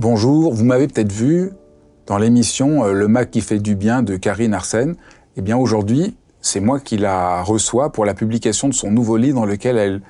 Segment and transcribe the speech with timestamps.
[0.00, 1.50] Bonjour, vous m'avez peut-être vu
[2.06, 4.94] dans l'émission euh, Le Mac qui fait du bien de Karine Arsène.
[5.36, 9.40] Eh bien aujourd'hui, c'est moi qui la reçois pour la publication de son nouveau livre
[9.40, 10.00] dans lequel elle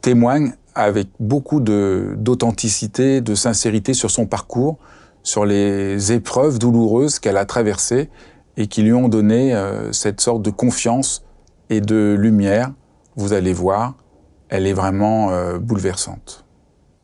[0.00, 4.78] témoigne avec beaucoup d'authenticité, de, sincérité sur son parcours,
[5.24, 8.10] sur les épreuves douloureuses qu'elle a traversées
[8.56, 11.24] et qui lui ont donné euh, cette sorte de confiance
[11.68, 12.70] et de lumière.
[13.16, 13.96] Vous allez voir,
[14.50, 16.44] elle est vraiment euh, bouleversante.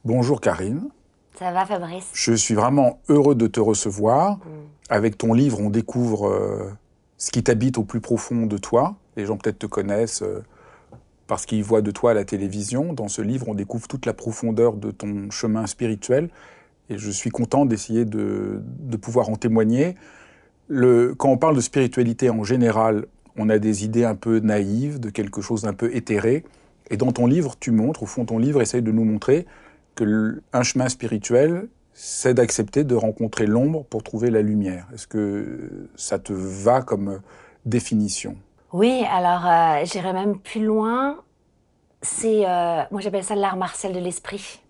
[0.05, 0.89] Bonjour Karine.
[1.39, 2.09] Ça va, Fabrice?
[2.13, 4.37] Je suis vraiment heureux de te recevoir.
[4.37, 4.41] Mm.
[4.89, 6.71] Avec ton livre, on découvre euh,
[7.19, 8.97] ce qui t'habite au plus profond de toi.
[9.17, 10.43] Les gens peut-être te connaissent euh,
[11.27, 12.93] parce qu'ils voient de toi à la télévision.
[12.93, 16.31] Dans ce livre, on découvre toute la profondeur de ton chemin spirituel.
[16.89, 19.97] Et je suis content d'essayer de, de, pouvoir en témoigner.
[20.69, 25.01] Le, quand on parle de spiritualité en général, on a des idées un peu naïves,
[25.01, 26.45] de quelque chose d'un peu éthéré.
[26.91, 29.47] Et dans ton livre, tu montres, au fond, ton livre essaye de nous montrer
[29.97, 34.87] que un chemin spirituel, c'est d'accepter de rencontrer l'ombre pour trouver la lumière.
[34.95, 37.21] Est-ce que ça te va comme
[37.65, 38.37] définition?
[38.73, 41.17] Oui, alors euh, j'irai même plus loin.
[42.03, 44.61] C'est, euh, moi j'appelle ça l'art martial de l'esprit.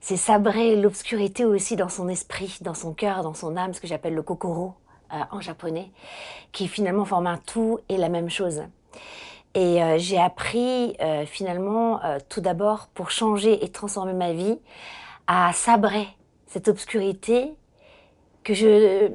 [0.00, 3.86] C'est sabrer l'obscurité aussi dans son esprit, dans son cœur, dans son âme, ce que
[3.86, 4.72] j'appelle le kokoro
[5.12, 5.90] euh, en japonais,
[6.52, 8.62] qui finalement forme un tout et la même chose.
[9.54, 14.58] Et euh, j'ai appris euh, finalement, euh, tout d'abord, pour changer et transformer ma vie,
[15.26, 16.06] à sabrer
[16.46, 17.52] cette obscurité
[18.44, 19.10] que je,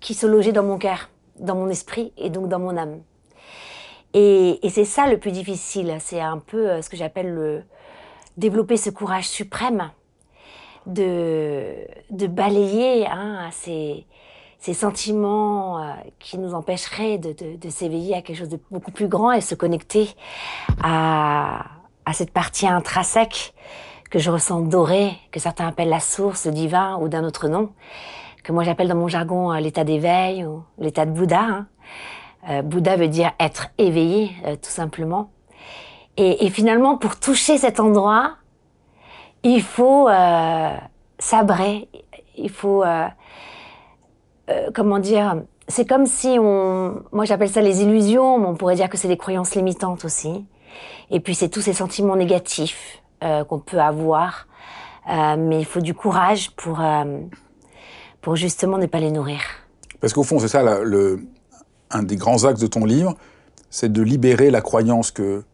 [0.00, 3.00] qui se logeait dans mon cœur, dans mon esprit et donc dans mon âme.
[4.14, 7.62] Et, c'est ça le plus difficile, c'est un peu ce que j'appelle le
[8.36, 9.90] développer ce courage suprême
[10.86, 14.06] de, de balayer hein, ces,
[14.62, 18.92] ces sentiments euh, qui nous empêcheraient de, de, de s'éveiller à quelque chose de beaucoup
[18.92, 20.08] plus grand et se connecter
[20.80, 21.64] à,
[22.06, 23.54] à cette partie intrinsèque
[24.08, 27.70] que je ressens dorée, que certains appellent la source, le divin ou d'un autre nom,
[28.44, 31.40] que moi j'appelle dans mon jargon euh, l'état d'éveil ou l'état de Bouddha.
[31.40, 31.66] Hein.
[32.48, 35.32] Euh, Bouddha veut dire être éveillé, euh, tout simplement.
[36.16, 38.36] Et, et, finalement, pour toucher cet endroit,
[39.42, 40.08] il faut
[41.18, 41.88] sabrer,
[42.36, 42.84] il faut
[44.50, 48.76] euh, comment dire, c'est comme si on, moi j'appelle ça les illusions, mais on pourrait
[48.76, 50.44] dire que c'est des croyances limitantes aussi.
[51.10, 54.46] Et puis c'est tous ces sentiments négatifs euh, qu'on peut avoir,
[55.10, 56.80] euh, mais il faut du courage pour
[58.20, 59.40] pour justement ne pas les nourrir.
[60.00, 61.26] Parce qu'au fond, c'est ça le,
[61.90, 63.14] un des grands axes de ton livre,
[63.70, 65.44] c'est de libérer la croyance que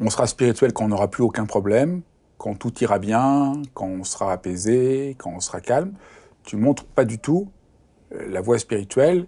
[0.00, 2.02] on sera spirituel quand on n'aura plus aucun problème,
[2.38, 5.92] quand tout ira bien, quand on sera apaisé, quand on sera calme.
[6.42, 7.48] Tu montres pas du tout
[8.10, 9.26] la voie spirituelle,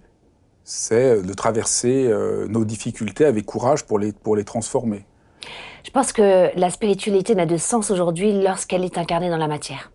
[0.65, 5.05] c'est de traverser euh, nos difficultés avec courage pour les, pour les transformer.
[5.85, 9.91] Je pense que la spiritualité n'a de sens aujourd'hui lorsqu'elle est incarnée dans la matière.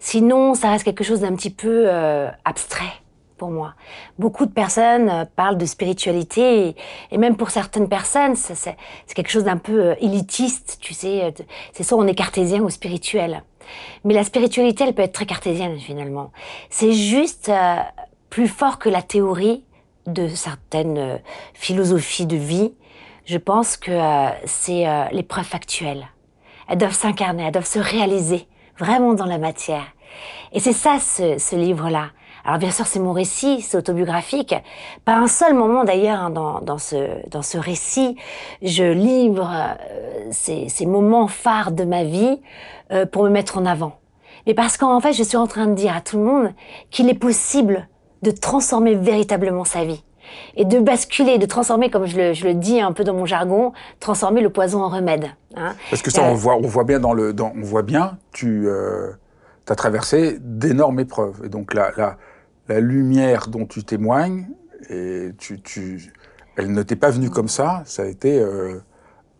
[0.00, 2.92] Sinon, ça reste quelque chose d'un petit peu euh, abstrait
[3.36, 3.74] pour moi.
[4.18, 6.74] Beaucoup de personnes parlent de spiritualité
[7.10, 8.76] et, même pour certaines personnes, c'est
[9.14, 11.32] quelque chose d'un peu élitiste, tu sais.
[11.72, 13.42] C'est soit on est cartésien ou spirituel.
[14.04, 16.32] Mais la spiritualité, elle peut être très cartésienne finalement.
[16.68, 17.76] C'est juste euh,
[18.28, 19.64] plus fort que la théorie
[20.06, 21.16] de certaines euh,
[21.54, 22.72] philosophies de vie.
[23.26, 26.08] Je pense que euh, c'est les preuves factuelles.
[26.68, 28.46] Elles doivent s'incarner, elles doivent se réaliser
[28.78, 29.86] vraiment dans la matière.
[30.52, 32.10] Et c'est ça ce, ce livre-là.
[32.44, 34.54] Alors bien sûr, c'est mon récit, c'est autobiographique.
[35.04, 38.16] Pas un seul moment d'ailleurs hein, dans, dans, ce, dans ce récit,
[38.62, 42.40] je livre euh, ces, ces, moments phares de ma vie
[42.92, 43.98] euh, pour me mettre en avant.
[44.46, 46.54] Mais parce qu'en fait, je suis en train de dire à tout le monde
[46.90, 47.88] qu'il est possible
[48.22, 50.02] de transformer véritablement sa vie
[50.56, 53.26] et de basculer, de transformer, comme je le, je le, dis un peu dans mon
[53.26, 55.26] jargon, transformer le poison en remède.
[55.56, 55.74] Hein.
[55.90, 58.18] Parce que ça, on, euh, voit, on voit bien dans le, dans, on voit bien,
[58.32, 59.12] tu euh,
[59.68, 61.42] as traversé d'énormes épreuves.
[61.44, 62.16] Et donc là, là,
[62.70, 64.48] la lumière dont tu témoignes,
[64.88, 66.12] et tu,
[66.56, 68.42] elle ne t'est pas venue comme ça, ça a été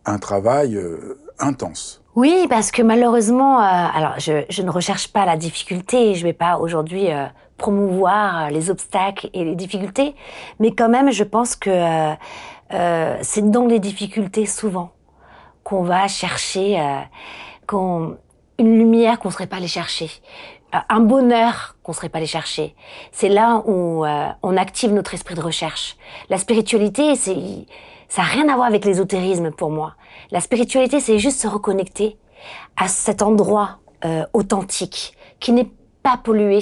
[0.05, 0.79] un travail
[1.39, 2.03] intense.
[2.15, 6.57] Oui, parce que malheureusement, alors je, ne recherche pas la difficulté, je ne vais pas
[6.57, 7.07] aujourd'hui
[7.57, 10.13] promouvoir les obstacles et les difficultés,
[10.59, 12.15] mais quand même, je pense que
[12.73, 14.91] euh, c'est dans les difficultés souvent
[15.63, 18.09] qu'on va chercher euh,
[18.57, 22.27] une lumière qu'on ne serait pas allé chercher, euh, un bonheur qu'on serait pas allé
[22.27, 22.75] chercher.
[23.11, 25.97] C'est là où euh, on active notre esprit de recherche.
[26.29, 27.35] La spiritualité, c'est
[28.07, 29.95] ça n'a rien à voir avec l'ésotérisme pour moi.
[30.31, 32.17] La spiritualité, c'est juste se reconnecter
[32.75, 33.77] à cet endroit
[34.33, 35.69] authentique qui n'est
[36.01, 36.59] pas pollué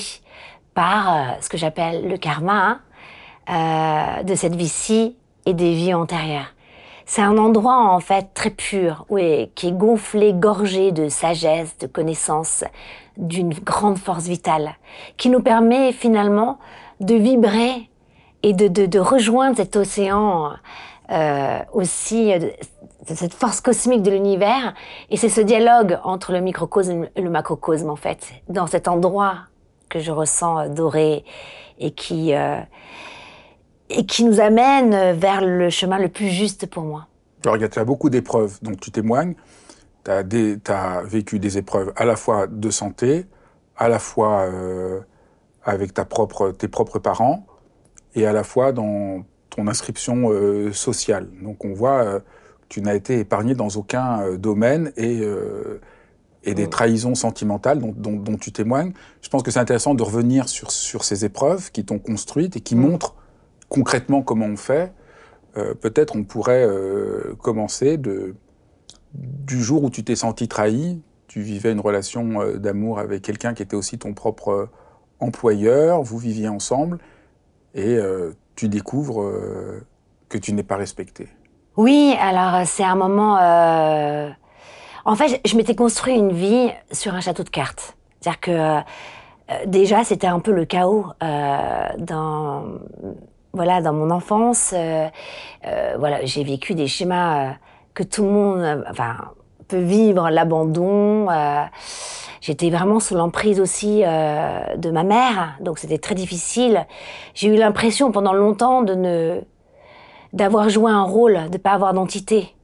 [0.74, 2.82] par ce que j'appelle le karma
[3.48, 5.16] hein, de cette vie-ci
[5.46, 6.54] et des vies antérieures.
[7.12, 11.88] C'est un endroit en fait très pur, oui, qui est gonflé, gorgé de sagesse, de
[11.88, 12.64] connaissance,
[13.18, 14.76] d'une grande force vitale,
[15.18, 16.60] qui nous permet finalement
[17.00, 17.90] de vibrer
[18.44, 20.52] et de, de, de rejoindre cet océan
[21.10, 22.52] euh, aussi, euh,
[23.08, 24.76] cette force cosmique de l'univers.
[25.10, 29.34] Et c'est ce dialogue entre le microcosme et le macrocosme en fait, dans cet endroit
[29.90, 31.26] que je ressens euh, doré
[31.80, 32.60] et qui euh,
[33.90, 37.08] et qui nous amène vers le chemin le plus juste pour moi.
[37.44, 39.36] Alors, il y a beaucoup d'épreuves dont tu témoignes.
[40.04, 43.26] Tu as, vécu des épreuves à la fois de santé,
[43.78, 45.00] à la fois euh,
[45.64, 47.46] avec ta propre, tes propres parents,
[48.16, 51.28] et à la fois dans ton inscription euh, sociale.
[51.42, 55.80] Donc on voit euh, que tu n'as été épargné dans aucun euh, domaine et, euh,
[56.44, 56.70] et des mm.
[56.70, 58.94] trahisons sentimentales dont, dont, dont, tu témoignes.
[59.22, 62.62] Je pense que c'est intéressant de revenir sur, sur ces épreuves qui t'ont construite et
[62.62, 62.82] qui mm.
[62.82, 63.16] montrent
[63.70, 64.92] concrètement comment on fait,
[65.58, 68.36] euh, peut-être on pourrait euh, commencer de,
[69.14, 73.54] du jour où tu t'es senti trahi, tu vivais une relation euh, d'amour avec quelqu'un
[73.54, 74.70] qui était aussi ton propre
[75.20, 77.00] employeur, vous viviez ensemble,
[77.76, 78.00] et
[78.56, 79.22] tu découvres
[80.30, 81.28] que tu n'es pas respecté.
[81.76, 83.36] Oui, alors c'est un moment...
[85.06, 87.98] En fait, je m'étais construit une vie sur un château de cartes.
[88.22, 92.80] C'est-à-dire que déjà, c'était un peu le chaos dans
[93.54, 95.08] voilà, dans mon enfance, euh,
[95.66, 97.52] euh, voilà, j'ai vécu des schémas euh,
[97.94, 99.16] que tout le monde, euh, enfin,
[99.68, 101.30] peut vivre, l'abandon.
[101.30, 101.64] Euh,
[102.42, 106.88] J'étais vraiment sous l'emprise aussi de ma mère, donc c'était très difficile.
[107.34, 109.42] J'ai eu l'impression pendant longtemps de ne
[110.32, 112.56] d'avoir joué un rôle, de pas avoir d'entité.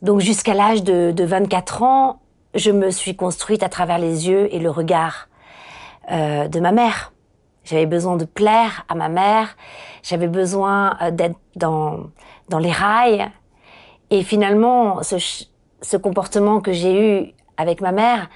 [0.00, 2.20] Donc jusqu'à l'âge de, de 24 ans,
[2.54, 5.28] je me suis construite à travers les yeux et le regard
[6.10, 7.12] de ma mère.
[7.64, 9.56] J'avais besoin de plaire à ma mère,
[10.02, 12.10] j'avais besoin euh, d'être dans,
[12.50, 13.30] dans les rails.
[14.10, 15.16] Et finalement, ce,
[15.80, 18.28] ce comportement que j'ai eu avec ma mère,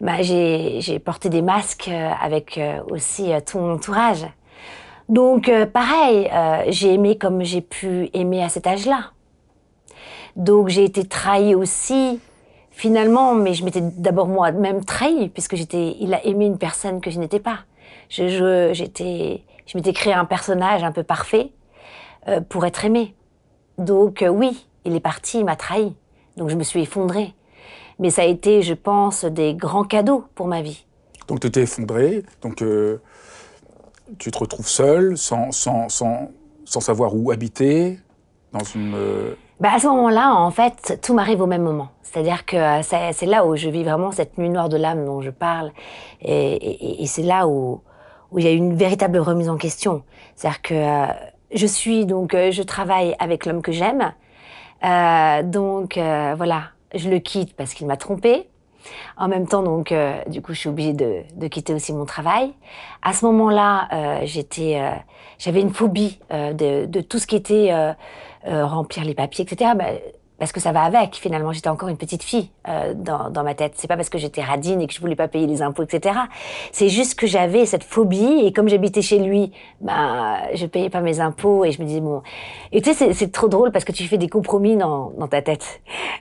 [0.00, 4.26] bah, j'ai porté des masques euh, avec euh, aussi tout mon entourage.
[5.08, 6.30] Donc, pareil,
[6.68, 9.12] j'ai aimé comme j'ai pu aimer à cet âge-là.
[10.36, 12.20] Donc, j'ai été trahie aussi,
[12.70, 17.10] finalement, mais je m'étais d'abord moi-même trahie, puisque j'étais, il a aimé une personne que
[17.10, 17.60] je n'étais pas.
[18.08, 21.52] Je, je, j'étais, je m'étais créé un personnage un peu parfait
[22.28, 23.14] euh, pour être aimé.
[23.76, 25.94] Donc euh, oui, il est parti, il m'a trahi.
[26.36, 27.34] Donc je me suis effondrée.
[27.98, 30.84] Mais ça a été, je pense, des grands cadeaux pour ma vie.
[31.26, 33.02] Donc tu t'es effondrée, donc euh,
[34.18, 36.30] tu te retrouves seule, sans, sans, sans,
[36.64, 37.98] sans savoir où habiter,
[38.52, 38.96] dans une...
[39.60, 41.88] Bah à ce moment-là, en fait, tout m'arrive au même moment.
[42.02, 45.30] C'est-à-dire que c'est là où je vis vraiment cette nuit noire de l'âme dont je
[45.30, 45.72] parle.
[46.22, 47.82] Et, et, et c'est là où,
[48.30, 50.02] où il y a une véritable remise en question.
[50.36, 51.06] C'est-à-dire que euh,
[51.54, 54.12] je suis donc, euh, je travaille avec l'homme que j'aime.
[54.84, 58.48] Euh, donc euh, voilà, je le quitte parce qu'il m'a trompé.
[59.18, 62.06] En même temps, donc, euh, du coup, je suis obligée de, de, quitter aussi mon
[62.06, 62.54] travail.
[63.02, 64.80] À ce moment-là, j'étais,
[65.38, 67.70] j'avais une phobie de, de, tout ce qui était
[68.46, 69.72] remplir les papiers, etc.
[70.38, 71.16] parce que ça va avec.
[71.16, 73.72] Finalement, j'étais encore une petite fille euh, dans, dans ma tête.
[73.76, 76.18] C'est pas parce que j'étais radine et que je voulais pas payer les impôts, etc.
[76.72, 81.00] C'est juste que j'avais cette phobie et comme j'habitais chez lui, ben je payais pas
[81.00, 82.22] mes impôts et je me disais bon.
[82.72, 85.42] Et tu sais, c'est trop drôle parce que tu fais des compromis dans, dans ta
[85.42, 85.80] tête.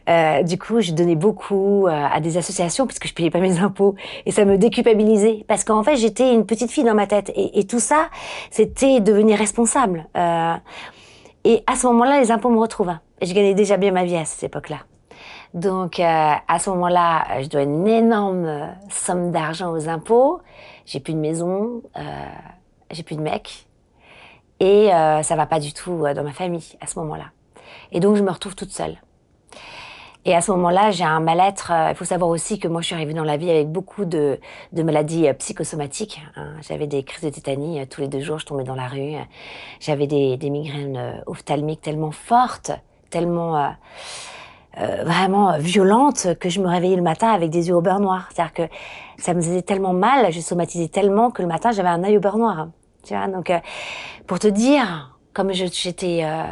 [0.09, 3.59] Euh, du coup, je donnais beaucoup euh, à des associations puisque je payais pas mes
[3.59, 3.95] impôts
[4.25, 7.59] et ça me déculpabilisait parce qu'en fait, j'étais une petite fille dans ma tête et,
[7.59, 8.07] et tout ça,
[8.50, 10.07] c'était devenir responsable.
[10.15, 10.53] Euh,
[11.50, 14.25] et à ce moment-là, les impôts me retrouvent je gagnais déjà bien ma vie à
[14.25, 14.80] cette époque-là.
[15.54, 20.42] Donc, euh, à ce moment-là, je dois une énorme euh, somme d'argent aux impôts.
[20.86, 22.01] J'ai plus de maison, euh,
[22.92, 23.66] j'ai plus de mec.
[24.60, 27.32] Et euh, ça va pas du tout euh, dans ma famille à ce moment-là.
[27.94, 28.98] Et donc, je me retrouve toute seule.
[30.27, 31.72] Et à ce moment-là, j'ai un mal-être.
[31.89, 34.39] Il faut savoir aussi que moi, je suis arrivée dans la vie avec beaucoup de,
[34.74, 36.22] maladies psychosomatiques.
[36.36, 36.53] hein.
[36.62, 39.13] J'avais des crises de tétanie tous les deux jours, je tombais dans la rue.
[39.79, 42.72] J'avais des, migraines ophtalmiques tellement fortes,
[43.10, 43.69] tellement euh,
[44.79, 48.29] euh, vraiment violentes que je me réveillais le matin avec des yeux au beurre noir.
[48.31, 48.63] C'est-à-dire que
[49.17, 52.19] ça me faisait tellement mal, je somatisais tellement que le matin j'avais un œil au
[52.19, 52.67] beurre noir.
[53.03, 53.60] Tu vois, donc euh,
[54.27, 56.43] pour te dire, comme j'étais euh,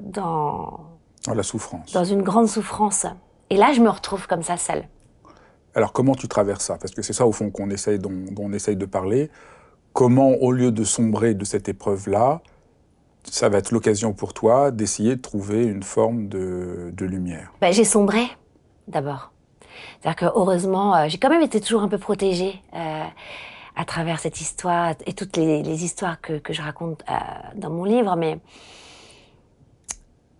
[0.00, 0.93] dans
[1.26, 1.92] Dans la souffrance.
[1.92, 3.06] dans une grande souffrance,
[3.50, 4.86] et là je me retrouve comme ça seule.
[5.74, 6.76] Alors comment tu traverses ça?
[6.78, 9.30] Parce que c'est ça au fond qu'on essaye, dont, dont on essaye de parler.
[9.92, 12.42] Comment, au lieu de sombrer de cette épreuve-là,
[13.24, 17.52] ça va être l'occasion pour toi d'essayer de trouver une forme de, de lumière?
[17.60, 18.26] Ben, j'ai sombré
[18.86, 19.32] d'abord.
[20.00, 23.04] C'est-à-dire que heureusement, euh, j'ai quand même été toujours un peu protégée euh,
[23.76, 27.14] à travers cette histoire et toutes les, les histoires que, que je raconte euh,
[27.56, 28.38] dans mon livre, mais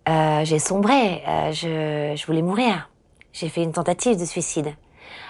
[0.07, 1.23] euh, j'ai sombré.
[1.27, 2.89] euh, je, je voulais mourir.
[3.33, 4.73] J'ai fait une tentative de suicide.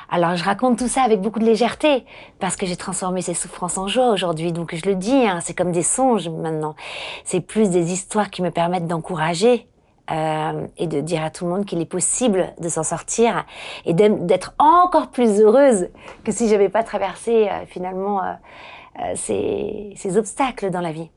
[0.10, 2.06] Alors je raconte tout ça avec beaucoup de légèreté
[2.40, 4.52] parce que j'ai transformé ces souffrances en joie aujourd'hui.
[4.52, 6.76] Donc je le dis, hein, c'est comme des songes maintenant.
[7.24, 9.68] C'est plus des histoires qui me permettent d'encourager
[10.12, 13.46] euh, et de dire à tout le monde qu'il est possible de s'en sortir
[13.86, 15.90] et d'être encore plus heureuse
[16.24, 18.34] que si j'avais pas traversé euh, finalement euh,
[19.00, 21.10] euh, ces, ces obstacles dans la vie.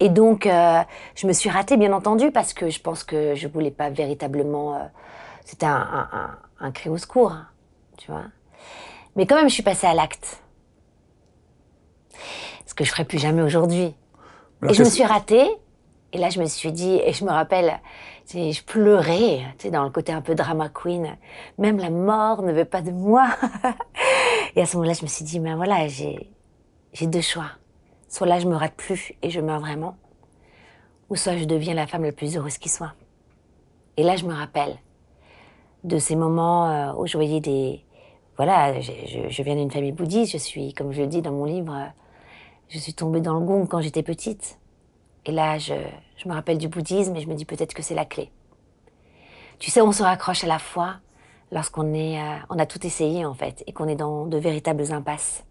[0.00, 0.82] Et donc, euh,
[1.16, 4.74] je me suis ratée, bien entendu, parce que je pense que je voulais pas véritablement.
[4.76, 4.78] euh,
[5.44, 7.34] C'était un, un, un, un cri au secours,
[7.96, 8.24] tu vois.
[9.16, 10.40] Mais quand même, je suis passée à l'acte.
[12.66, 13.94] Ce que je ferai plus jamais aujourd'hui.
[14.68, 15.48] Et je me suis ratée.
[16.12, 17.80] Et là, je me suis dit, et je me rappelle,
[18.32, 21.16] je pleurais, tu sais, dans le côté un peu drama queen.
[21.58, 23.26] Même la mort ne veut pas de moi.
[24.56, 26.30] et à ce moment-là, je me suis dit, ben voilà, j'ai
[27.02, 27.50] deux choix.
[28.08, 29.96] Soit là, je me rate plus et je meurs vraiment.
[31.10, 32.94] Ou soit je deviens la femme la plus heureuse qui soit.
[33.96, 34.76] Et là, je me rappelle
[35.84, 37.84] de ces moments euh, où je voyais des...
[38.36, 41.74] Voilà, je, viens d'une famille bouddhiste, je suis, comme je le dis dans mon livre,
[41.74, 41.86] euh,
[42.68, 44.58] je suis tombée dans le gong quand j'étais petite.
[45.26, 45.74] Et là, je,
[46.16, 48.30] je me rappelle du bouddhisme et je me dis peut-être que c'est la clé.
[49.58, 50.96] Tu sais, on se raccroche à la foi
[51.50, 54.92] lorsqu'on est, euh, on a tout essayé en fait et qu'on est dans de véritables
[54.92, 55.44] impasses.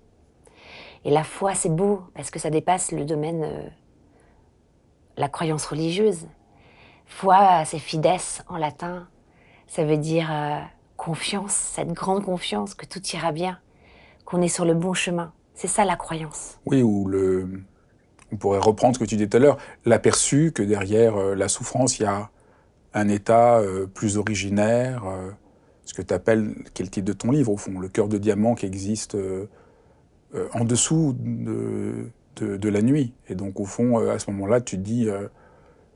[1.08, 3.70] Et la foi, c'est beau parce que ça dépasse le domaine, euh,
[5.16, 6.28] la croyance religieuse.
[7.06, 8.06] Foi, c'est fides
[8.50, 9.08] en latin.
[9.68, 10.60] Ça veut dire euh,
[10.98, 13.58] confiance, cette grande confiance que tout ira bien,
[14.26, 15.32] qu'on est sur le bon chemin.
[15.54, 16.60] C'est ça la croyance.
[16.66, 17.64] Oui, ou le...
[18.34, 21.48] on pourrait reprendre ce que tu disais tout à l'heure, l'aperçu que derrière euh, la
[21.48, 22.30] souffrance, il y a
[22.94, 23.62] un état
[23.94, 25.04] plus originaire,
[25.86, 28.56] ce que tu appelles, le titre de ton livre au fond, le cœur de diamant
[28.56, 29.16] qui existe
[30.36, 33.14] euh, en dessous de, de, de la nuit.
[33.30, 35.28] Et donc au fond, euh, à ce moment-là, tu te dis, euh,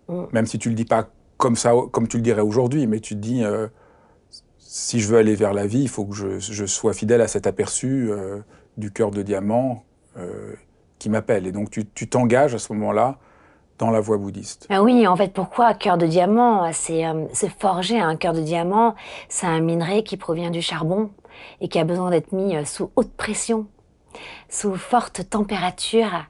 [0.07, 0.23] Mm.
[0.33, 1.07] même si tu le dis pas
[1.37, 3.43] comme ça, comme tu le dirais aujourd'hui, mais tu te dis,
[4.57, 7.27] si je veux aller vers la vie, il faut que je, je sois fidèle à
[7.27, 8.09] cet aperçu
[8.77, 9.83] du cœur de diamant
[10.99, 11.47] qui m'appelle.
[11.47, 13.19] Et donc tu tu t'engages à ce moment-là
[13.77, 14.67] dans la voie bouddhiste.
[14.69, 16.71] Ah oui, en fait, pourquoi cœur de diamant?
[16.73, 18.95] C'est euh, c'est forger un cœur de diamant.
[19.29, 21.09] C'est un minerai qui provient du charbon
[21.61, 23.65] et qui a besoin d'être mis sous haute pression,
[24.49, 26.25] sous forte température,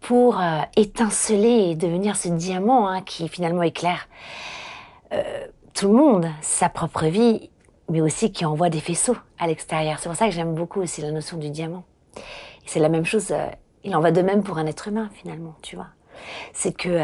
[0.00, 4.08] pour euh, étinceler et devenir ce diamant hein, qui finalement éclaire
[5.12, 7.50] euh, tout le monde, sa propre vie,
[7.88, 9.98] mais aussi qui envoie des faisceaux à l'extérieur.
[9.98, 11.84] C'est pour ça que j'aime beaucoup aussi la notion du diamant.
[12.16, 13.30] Et c'est la même chose.
[13.30, 13.46] euh,
[13.82, 15.86] il en va de même pour un être humain finalement, tu vois
[16.52, 16.98] c'est que,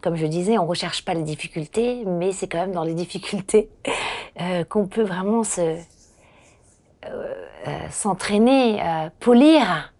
[0.00, 3.68] comme je disais, on recherche pas les difficultés, mais c'est quand même dans les difficultés
[4.70, 5.76] qu'on peut vraiment se
[7.90, 9.92] s'entraîner, euh, polir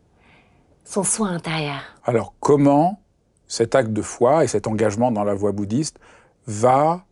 [0.84, 1.80] son soin intérieur.
[2.04, 3.00] Alors comment
[3.46, 5.98] cet acte de foi et cet engagement dans la voie bouddhiste
[6.46, 7.02] va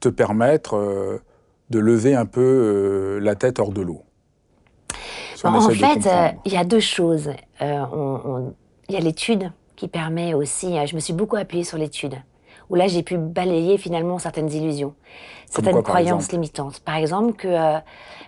[0.00, 1.22] te permettre euh,
[1.70, 4.02] de lever un peu euh, la tête hors de l'eau?
[5.44, 7.30] On en fait, euh, il y a deux choses.
[7.60, 8.50] Euh,
[8.88, 10.78] Il y a l'étude qui permet aussi.
[10.78, 12.14] euh, je me suis beaucoup appuyée sur l'étude,
[12.70, 14.94] où là j'ai pu balayer finalement certaines illusions,
[15.48, 16.80] certaines quoi, croyances limitantes.
[16.80, 17.78] Par exemple, que euh,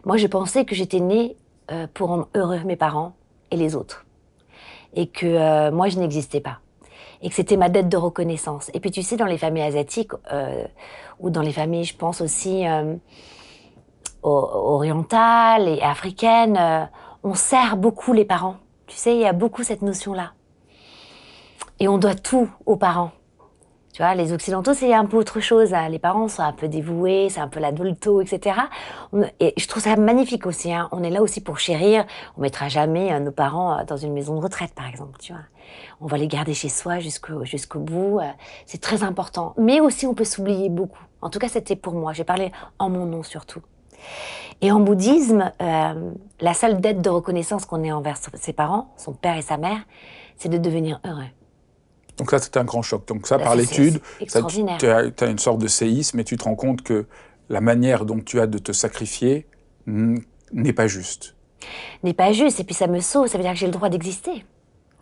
[0.04, 1.36] moi je pensais que j'étais née
[1.70, 3.12] euh, pour rendre heureux mes parents
[3.50, 4.06] et les autres,
[4.94, 6.58] et que euh, moi je n'existais pas,
[7.22, 8.70] et que c'était ma dette de reconnaissance.
[8.74, 10.12] Et puis tu sais, dans les familles asiatiques
[11.18, 12.64] ou dans les familles, je pense aussi
[14.22, 16.88] orientales et africaines,
[17.22, 18.56] on sert beaucoup les parents.
[18.86, 20.32] Tu sais, il y a beaucoup cette notion-là.
[21.80, 23.12] Et on doit tout aux parents.
[23.98, 25.74] Tu vois, les Occidentaux, c'est un peu autre chose.
[25.74, 25.88] hein.
[25.88, 28.56] Les parents sont un peu dévoués, c'est un peu l'adulto, etc.
[29.40, 30.72] Et je trouve ça magnifique aussi.
[30.72, 30.88] hein.
[30.92, 32.06] On est là aussi pour chérir.
[32.36, 35.18] On mettra jamais euh, nos parents euh, dans une maison de retraite, par exemple.
[35.18, 35.42] Tu vois,
[36.00, 38.20] on va les garder chez soi jusqu'au bout.
[38.20, 38.30] euh,
[38.66, 39.52] C'est très important.
[39.58, 41.02] Mais aussi, on peut s'oublier beaucoup.
[41.20, 42.12] En tout cas, c'était pour moi.
[42.12, 43.62] J'ai parlé en mon nom surtout.
[44.60, 49.36] Et en bouddhisme, la seule dette de reconnaissance qu'on ait envers ses parents, son père
[49.36, 49.80] et sa mère,
[50.36, 51.24] c'est de devenir heureux.
[52.18, 53.06] Donc ça, c'était un grand choc.
[53.08, 54.00] Donc ça, Bah, par l'étude,
[54.78, 57.06] tu as, une sorte de séisme et tu te rends compte que
[57.48, 59.46] la manière dont tu as de te sacrifier
[59.86, 61.34] n'est pas juste.
[62.02, 62.60] n'est pas juste.
[62.60, 64.44] Et puis ça me sauve, ça veut dire que j'ai le droit d'exister.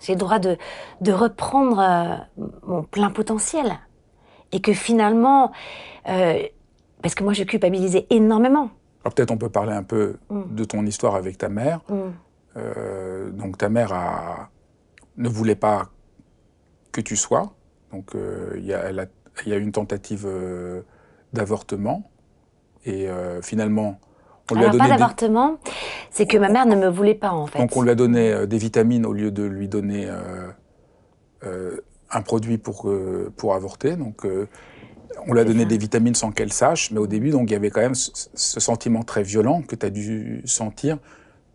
[0.00, 0.56] J'ai le droit de,
[1.00, 3.78] de reprendre euh, mon plein potentiel.
[4.52, 5.52] Et que finalement,
[6.08, 6.40] euh,
[7.02, 8.70] parce que moi je culpabilisais énormément.
[9.04, 10.42] Alors peut-être on peut parler un peu Mm.
[10.54, 11.80] de ton histoire avec ta mère.
[11.88, 11.94] Mm.
[12.58, 14.50] Euh, donc ta mère a-
[15.16, 15.88] ne voulait pas
[16.96, 17.52] que tu sois.
[17.92, 20.80] Donc euh, il y, y a eu une tentative euh,
[21.32, 22.10] d'avortement.
[22.84, 24.00] Et euh, finalement,
[24.50, 25.58] on lui Alors a donné pas des- d'avortement,
[26.10, 27.58] c'est que ma mère ne me voulait pas en fait.
[27.58, 30.48] Donc on lui a donné des vitamines au lieu de lui donner euh,
[31.44, 31.76] euh,
[32.10, 33.96] un produit pour, euh, pour avorter.
[33.96, 34.24] Donc
[35.26, 35.68] on lui a donné ça.
[35.68, 38.60] des vitamines sans qu'elle sache, mais au début donc il y avait quand même ce,
[38.60, 40.98] sentiment très violent que tu as dû sentir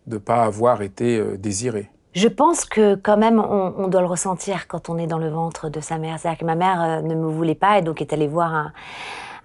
[0.06, 1.90] de ne pas avoir été désiré.
[2.14, 5.70] Je pense que quand même on, doit le ressentir quand on est dans le ventre
[5.70, 6.18] de sa mère.
[6.18, 8.72] C'est-à-dire que ma mère euh, ne me voulait pas et donc est allée voir un,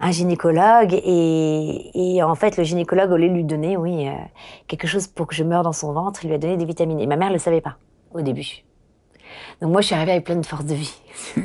[0.00, 4.12] un gynécologue et, et en fait le gynécologue au lieu de lui donner oui euh,
[4.66, 7.00] quelque chose pour que je meure dans son ventre, il lui a donné des vitamines
[7.00, 7.76] et ma mère ne le savait pas
[8.12, 8.64] au début.
[9.60, 10.94] Donc moi je suis arrivée avec pleine force de vie.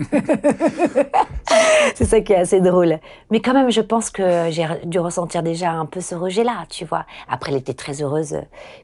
[1.95, 2.99] C'est ça qui est assez drôle.
[3.31, 6.85] Mais quand même, je pense que j'ai dû ressentir déjà un peu ce rejet-là, tu
[6.85, 7.05] vois.
[7.27, 8.37] Après, elle était très heureuse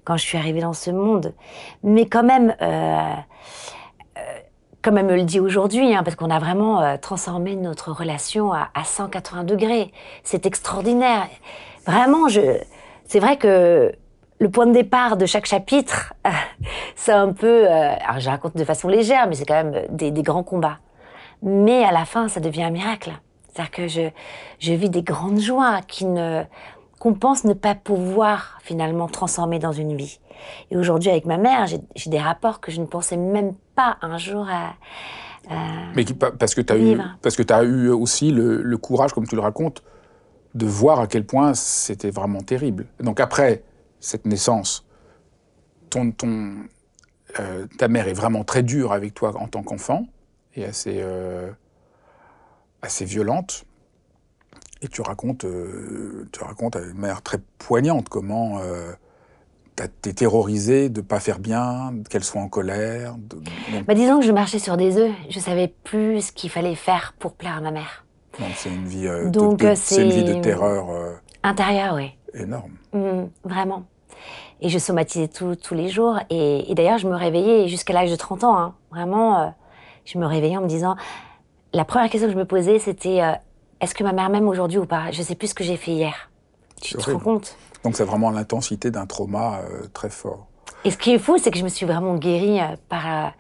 [0.04, 1.34] quand je suis arrivée dans ce monde.
[1.84, 3.14] Mais quand même, euh,
[4.18, 4.22] euh,
[4.82, 8.52] comme elle me le dit aujourd'hui, hein, parce qu'on a vraiment euh, transformé notre relation
[8.52, 9.92] à, à 180 degrés.
[10.24, 11.28] C'est extraordinaire.
[11.86, 12.58] Vraiment, je,
[13.06, 13.94] c'est vrai que
[14.40, 16.14] le point de départ de chaque chapitre,
[16.96, 20.12] c'est un peu, euh, alors je raconte de façon légère, mais c'est quand même des,
[20.12, 20.78] des grands combats.
[21.44, 23.12] Mais à la fin, ça devient un miracle.
[23.54, 24.02] C'est-à-dire que je,
[24.60, 26.44] je vis des grandes joies qui ne,
[27.00, 30.20] qu'on pense ne pas pouvoir finalement transformer dans une vie.
[30.72, 34.18] Et aujourd'hui, avec ma mère, j'ai des rapports que je ne pensais même pas un
[34.18, 34.74] jour à.
[35.54, 35.56] à-
[35.96, 38.78] Mais qui- pa- parce que tu as, eu, parce que as eu aussi le, le
[38.78, 39.84] courage, comme tu le racontes,
[40.56, 42.86] de voir à quel point c'était vraiment terrible.
[43.02, 43.64] Donc après
[44.00, 44.86] cette naissance,
[45.90, 46.56] ton, ton,
[47.40, 50.06] euh, ta mère est vraiment très dure avec toi en tant qu'enfant
[50.56, 51.50] et assez, euh,
[52.82, 53.66] assez violente.
[54.82, 58.94] Et tu racontes, euh, tu racontes à une manière très poignante comment euh,
[59.76, 63.16] t'as été terrorisée de pas faire bien, qu'elle soit en colère.
[63.18, 63.42] de-
[63.86, 65.12] Bah, disons que je marchais sur des œufs.
[65.30, 68.06] Je savais plus ce qu'il fallait faire pour plaire à ma mère.
[68.40, 71.96] donc c'est une vie, euh, de- Donc, de, c'est une vie de terreur euh, Intérieur,
[71.96, 72.12] oui.
[72.34, 72.72] énorme.
[72.94, 73.84] Mm, vraiment.
[74.62, 76.20] Et je somatisais tout- tous les jours.
[76.30, 78.58] Et, et d'ailleurs, je me réveillais jusqu'à l'âge de 30 ans.
[78.58, 78.76] hein.
[78.92, 79.48] Vraiment, euh,
[80.06, 80.96] je me réveillais en me disant...
[81.72, 83.22] La première question que je me posais, c'était...
[83.22, 83.32] euh,
[83.80, 85.12] Est-ce que ma mère m'aime aujourd'hui ou pas?
[85.12, 86.30] Je sais plus ce que j'ai fait hier.
[86.82, 87.56] Tu te rends compte?
[87.84, 90.48] Donc c'est vraiment l'intensité d'un trauma euh, très fort.
[90.84, 93.34] Et ce qui est fou, c'est que je me suis vraiment guérie par,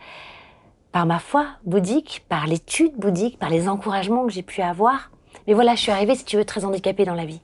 [0.92, 5.10] par ma foi bouddhique, par l'étude bouddhique, par les encouragements que j'ai pu avoir.
[5.48, 7.42] Mais voilà, je suis arrivée, si tu veux, très handicapée dans la vie.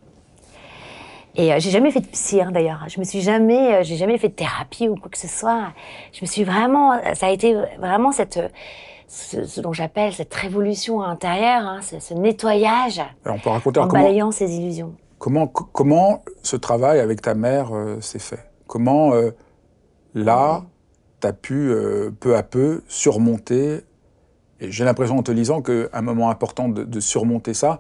[1.35, 2.85] Et euh, j'ai jamais fait de psy, hein, d'ailleurs.
[2.87, 5.73] Je me suis jamais, euh, j'ai jamais fait de thérapie ou quoi que ce soit.
[6.13, 8.47] Je me suis vraiment, ça a été vraiment cette, euh,
[9.07, 13.79] ce, ce dont j'appelle cette révolution intérieure, hein, ce, ce nettoyage Alors on peut raconter
[13.79, 14.93] en balayant ces illusions.
[15.19, 18.49] comment, co- comment ce travail avec ta mère euh, s'est fait?
[18.67, 19.31] Comment euh,
[20.13, 20.63] là,
[21.21, 23.81] tu as pu euh, peu à peu surmonter,
[24.59, 27.79] et j'ai l'impression en te lisant qu'un moment important de, de surmonter ça,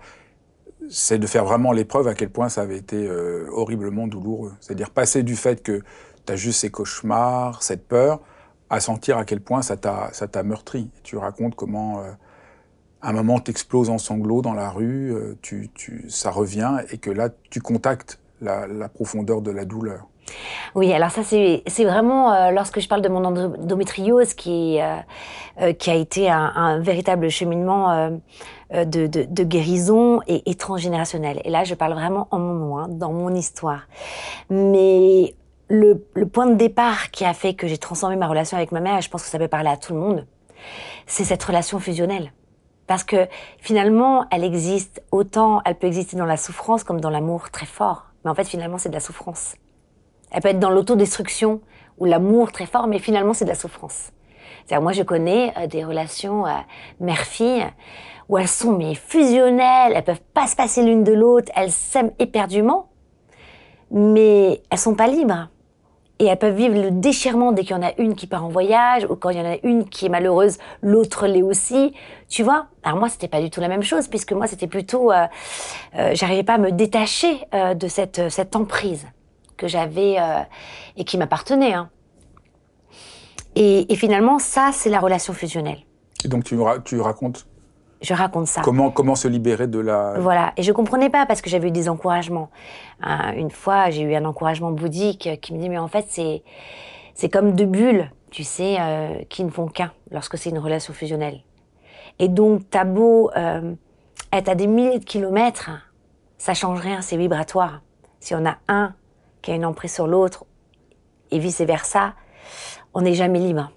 [0.89, 4.53] c'est de faire vraiment l'épreuve à quel point ça avait été euh, horriblement douloureux.
[4.59, 5.81] C'est-à-dire passer du fait que
[6.25, 8.19] tu as juste ces cauchemars, cette peur,
[8.69, 10.89] à sentir à quel point ça t'a meurtri.
[11.03, 12.11] Tu racontes comment, euh,
[13.01, 15.35] à un moment, t'exploses en sanglots dans la rue, euh,
[16.07, 20.07] ça revient, et que là, tu contactes la, profondeur de la douleur.
[20.73, 24.79] Oui, alors ça c'est vraiment lorsque je parle de mon endométriose qui
[25.77, 28.19] qui a été un, véritable cheminement
[28.71, 31.41] de, de, guérison et, et transgénérationnel.
[31.43, 33.81] Et là, je parle vraiment en mon nom, hein, dans mon histoire.
[34.49, 35.35] Mais
[35.69, 38.79] le, le point de départ qui a fait que j'ai transformé ma relation avec ma
[38.79, 40.25] mère, et je pense que ça peut parler à tout le monde,
[41.05, 42.31] c'est cette relation fusionnelle.
[42.87, 43.27] Parce que
[43.59, 48.05] finalement, elle existe autant, elle peut exister dans la souffrance comme dans l'amour très fort.
[48.23, 49.55] Mais en fait, finalement, c'est de la souffrance.
[50.31, 51.61] Elle peut être dans l'autodestruction
[51.97, 54.11] ou l'amour très fort, mais finalement, c'est de la souffrance.
[54.65, 56.51] C'est-à-dire, moi, je connais euh, des relations euh,
[56.99, 57.65] mère-fille
[58.29, 62.11] où elles sont mais fusionnelles, elles peuvent pas se passer l'une de l'autre, elles s'aiment
[62.19, 62.89] éperdument,
[63.91, 65.49] mais elles sont pas libres.
[66.17, 68.49] Et elles peuvent vivre le déchirement dès qu'il y en a une qui part en
[68.49, 71.93] voyage, ou quand il y en a une qui est malheureuse, l'autre l'est aussi.
[72.29, 72.67] Tu vois?
[72.83, 75.25] Alors moi, c'était pas du tout la même chose, puisque moi, c'était plutôt, euh,
[75.95, 79.05] euh, j'arrivais pas à me détacher euh, de cette cette emprise
[79.57, 80.41] que j'avais euh,
[80.97, 81.73] et qui m'appartenait.
[81.73, 81.89] Hein.
[83.55, 85.79] Et, finalement, ça, c'est la relation fusionnelle.
[86.25, 87.47] Et donc tu racontes
[88.01, 88.61] je raconte ça.
[88.61, 90.19] Comment, comment se libérer de la...
[90.19, 92.49] Voilà, et je comprenais pas parce que j'avais eu des encouragements.
[93.05, 96.43] Euh, une fois, j'ai eu un encouragement bouddhique qui me dit, mais en fait, c'est,
[97.13, 100.93] c'est comme deux bulles, tu sais, euh, qui ne font qu'un lorsque c'est une relation
[100.93, 101.41] fusionnelle.
[102.19, 103.73] Et donc, t'as beau euh,
[104.31, 105.69] être à des milliers de kilomètres,
[106.37, 107.81] ça change rien, c'est vibratoire.
[108.19, 108.93] Si on a un
[109.41, 110.45] qui a une emprise sur l'autre,
[111.31, 112.13] et vice-versa,
[112.93, 113.71] on n'est jamais libre.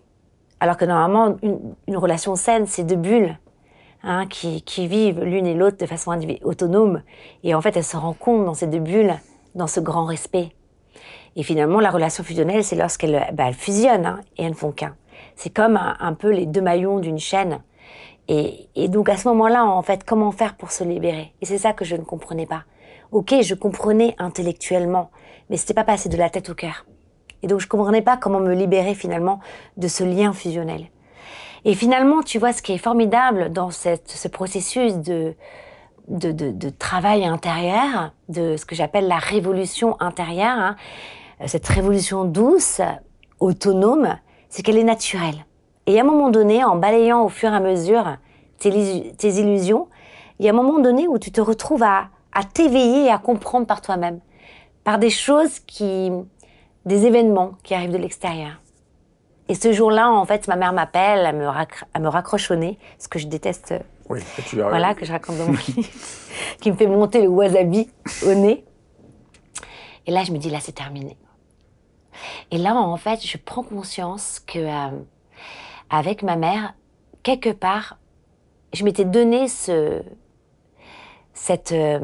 [0.61, 3.39] Alors que normalement, une, une relation saine, c'est deux bulles
[4.03, 7.03] hein, qui, vivent l'une et l'autre de façon autonome.
[7.45, 9.15] Et en fait, elles se rencontrent dans ces deux bulles,
[9.55, 10.51] dans ce grand respect.
[11.37, 14.97] Et finalement, la relation fusionnelle, c'est lorsqu'elles bah, fusionnent hein, et elles ne font qu'un.
[15.37, 17.61] C'est comme un, un, peu les deux maillons d'une chaîne.
[18.29, 21.33] Et, et, donc à ce moment-là, en fait, comment faire pour se libérer?
[21.41, 22.65] Et c'est ça que je ne comprenais pas.
[23.11, 25.11] Ok, je comprenais intellectuellement,
[25.49, 26.85] mais c'était pas passé de la tête au cœur.
[27.43, 29.41] Et donc je comprenais pas comment me libérer finalement
[29.77, 30.89] de ce lien fusionnel.
[31.64, 35.35] Et finalement, tu vois, ce qui est formidable dans ce processus de,
[36.79, 40.77] travail intérieur, de ce que j'appelle la révolution intérieure, hein,
[41.47, 42.81] cette révolution douce,
[43.40, 44.16] autonome,
[44.49, 45.47] c'est qu'elle est naturelle.
[45.87, 48.16] Et à un moment donné, en balayant au fur et à mesure
[48.59, 49.88] tes, tes illusions,
[50.38, 53.18] il y a un moment donné où tu te retrouves à, à t'éveiller et à
[53.18, 54.21] comprendre par toi-même,
[54.85, 56.11] par des choses qui,
[56.85, 58.61] des événements qui arrivent de l'extérieur.
[59.49, 63.09] Et ce jour-là, en fait, ma mère m'appelle à me, à me au nez, ce
[63.09, 63.75] que je déteste.
[64.09, 65.89] Oui, tu as Voilà, que je raconte dans mon livre,
[66.61, 67.89] qui me fait monter le wasabi
[68.27, 68.65] au nez.
[70.07, 71.17] Et là, je me dis, là, c'est terminé.
[72.51, 74.99] Et là, en fait, je prends conscience que, euh,
[75.89, 76.75] avec ma mère,
[77.23, 77.99] quelque part,
[78.75, 80.03] je m'étais donné ce,
[81.33, 82.01] cette, euh,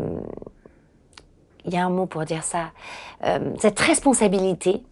[1.67, 2.73] il y a un mot pour dire ça,
[3.25, 4.83] euh, cette responsabilité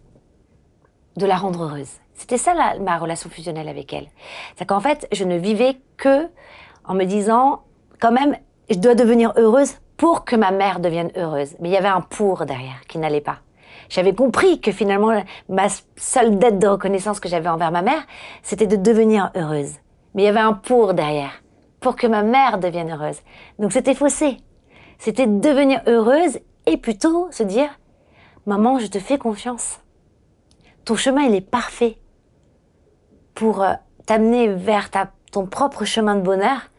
[1.17, 1.99] de la rendre heureuse.
[2.23, 4.07] C'était ça ma relation fusionnelle avec elle.
[4.55, 6.29] C'est qu'en fait, je ne vivais que
[6.85, 7.63] en me disant,
[7.99, 8.37] quand même,
[8.69, 11.57] je dois devenir heureuse pour que ma mère devienne heureuse.
[11.59, 13.39] Mais il y avait un pour derrière qui n'allait pas.
[13.89, 18.01] J'avais compris que finalement, ma seule dette de reconnaissance que j'avais envers ma mère,
[18.41, 19.73] c'était de devenir heureuse.
[20.15, 21.43] Mais il y avait un pour derrière,
[21.81, 23.19] pour que ma mère devienne heureuse.
[23.59, 24.37] Donc c'était faussé.
[24.97, 27.67] C'était devenir heureuse et plutôt se dire,
[28.45, 29.81] maman, je te fais confiance.
[30.85, 31.97] Ton chemin, il est parfait
[33.33, 33.73] pour euh,
[34.05, 36.69] t'amener vers ta, ton propre chemin de bonheur.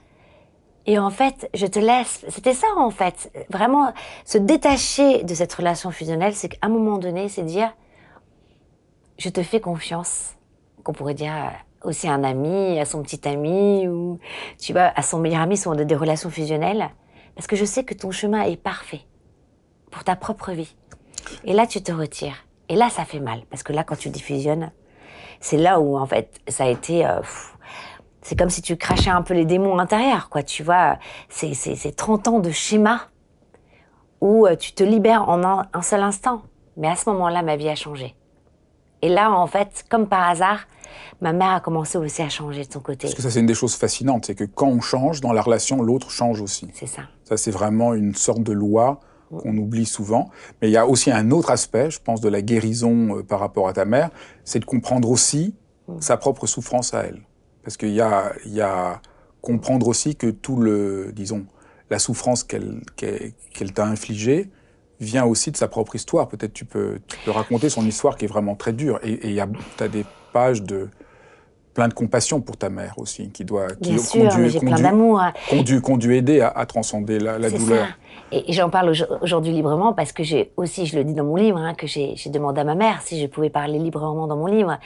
[0.87, 2.25] Et en fait, je te laisse.
[2.29, 3.33] C'était ça en fait.
[3.51, 3.93] Vraiment,
[4.25, 7.73] se détacher de cette relation fusionnelle, c'est qu'à un moment donné, c'est dire,
[9.19, 10.35] je te fais confiance.
[10.83, 11.33] Qu'on pourrait dire
[11.83, 14.19] aussi à un ami, à son petit ami, ou
[14.59, 16.91] tu vois, à son meilleur ami, sont des relations fusionnelles.
[17.35, 19.01] Parce que je sais que ton chemin est parfait
[19.91, 20.77] pour ta propre vie.
[21.45, 22.47] Et là, tu te retires.
[22.69, 23.43] Et là, ça fait mal.
[23.51, 24.73] Parce que là, quand tu diffusionnes,
[25.45, 27.21] c'est là où en fait ça a été euh,
[28.23, 31.95] c'est comme si tu crachais un peu les démons intérieurs quoi tu vois c'est c'est
[31.95, 33.03] 30 ans de schéma
[34.23, 36.43] où euh, tu te libères en un, un seul instant
[36.79, 38.17] mais à ce moment-là ma vie a changé
[39.03, 40.61] et là en fait comme par hasard
[41.21, 43.03] ma mère a commencé aussi à changer de son côté.
[43.03, 45.43] Parce que ça, c'est une des choses fascinantes, c'est que quand on change dans la
[45.43, 46.69] relation, l'autre change aussi.
[46.75, 47.03] C'est ça.
[47.25, 49.01] Ça, c'est vraiment une sorte de loi
[49.43, 50.31] qu'on oublie souvent.
[50.61, 53.41] Mais il y a aussi un autre aspect, je pense, de la guérison euh, par
[53.41, 54.11] rapport à ta mère,
[54.45, 55.55] c'est de comprendre aussi
[55.89, 56.01] Mm.
[56.01, 57.23] sa propre souffrance à elle.
[57.63, 59.01] Parce qu'il y a, y a
[59.41, 61.47] comprendre aussi que tout le, disons,
[61.91, 62.83] la souffrance qu'elle
[63.75, 64.51] t'a infligée
[65.01, 66.29] vient aussi de sa propre histoire.
[66.29, 68.99] Peut-être tu peux, tu peux raconter son histoire qui est vraiment très dure.
[69.03, 69.49] Et il y a,
[69.81, 70.89] as des pages de
[71.75, 74.71] plein de compassion pour ta mère aussi, qui doit, qui Bien sûr, conduit, j'ai plein
[74.71, 75.21] conduit, d'amour.
[75.51, 77.87] conduit, conduit aider à, à transcender la, la douleur.
[77.87, 77.93] ça.
[78.31, 81.25] Et, et j'en parle aujo- aujourd'hui librement parce que j'ai aussi, je le dis dans
[81.25, 84.27] mon livre, hein, que j'ai j'ai demandé à ma mère si je pouvais parler librement
[84.29, 84.79] dans mon livre.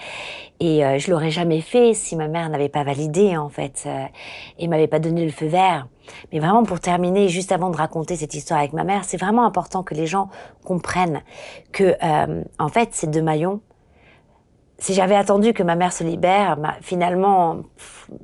[0.60, 4.04] Et euh, je l'aurais jamais fait si ma mère n'avait pas validé, en fait, euh,
[4.58, 5.86] et m'avait pas donné le feu vert.
[6.32, 9.44] Mais vraiment, pour terminer, juste avant de raconter cette histoire avec ma mère, c'est vraiment
[9.44, 10.30] important que les gens
[10.64, 11.20] comprennent
[11.70, 13.60] que, euh, en fait, ces deux maillons,
[14.78, 17.62] si j'avais attendu que ma mère se libère, finalement,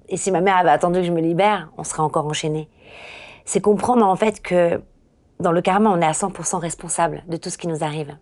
[0.08, 2.68] et si ma mère avait attendu que je me libère, on serait encore enchaînés.
[3.44, 4.80] C'est comprendre en fait que
[5.40, 8.16] dans le karma, on est à 100% responsable de tout ce qui nous arrive.